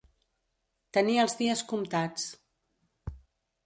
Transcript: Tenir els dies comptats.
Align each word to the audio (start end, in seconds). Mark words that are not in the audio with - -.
Tenir 0.99 1.19
els 1.25 1.37
dies 1.43 1.63
comptats. 1.75 2.27